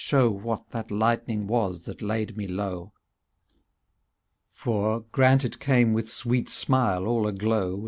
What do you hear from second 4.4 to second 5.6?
For, grant it